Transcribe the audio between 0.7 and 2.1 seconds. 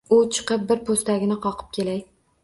bir poʻstagini qoqib kelay